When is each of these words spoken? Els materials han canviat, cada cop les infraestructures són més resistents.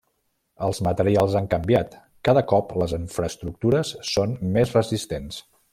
Els 0.67 0.79
materials 0.87 1.35
han 1.41 1.49
canviat, 1.51 1.97
cada 2.29 2.43
cop 2.53 2.75
les 2.85 2.97
infraestructures 3.01 3.95
són 4.15 4.35
més 4.57 4.79
resistents. 4.81 5.43